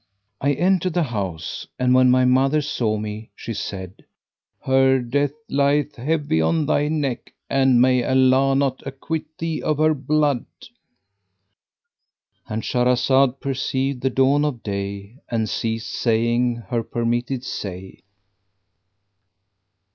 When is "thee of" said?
9.37-9.77